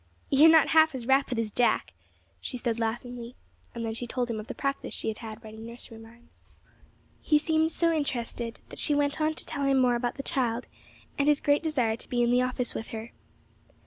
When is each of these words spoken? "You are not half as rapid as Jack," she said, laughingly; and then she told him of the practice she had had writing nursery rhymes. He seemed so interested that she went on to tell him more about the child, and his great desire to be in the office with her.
"You 0.31 0.47
are 0.47 0.49
not 0.49 0.69
half 0.69 0.95
as 0.95 1.05
rapid 1.05 1.37
as 1.37 1.51
Jack," 1.51 1.93
she 2.39 2.57
said, 2.57 2.79
laughingly; 2.79 3.35
and 3.75 3.85
then 3.85 3.93
she 3.93 4.07
told 4.07 4.31
him 4.31 4.39
of 4.39 4.47
the 4.47 4.55
practice 4.55 4.95
she 4.95 5.09
had 5.09 5.19
had 5.19 5.43
writing 5.43 5.63
nursery 5.63 5.99
rhymes. 5.99 6.41
He 7.21 7.37
seemed 7.37 7.69
so 7.69 7.93
interested 7.93 8.61
that 8.69 8.79
she 8.79 8.95
went 8.95 9.21
on 9.21 9.35
to 9.35 9.45
tell 9.45 9.65
him 9.65 9.77
more 9.77 9.93
about 9.93 10.15
the 10.15 10.23
child, 10.23 10.65
and 11.19 11.27
his 11.27 11.39
great 11.39 11.61
desire 11.61 11.97
to 11.97 12.09
be 12.09 12.23
in 12.23 12.31
the 12.31 12.41
office 12.41 12.73
with 12.73 12.87
her. 12.87 13.11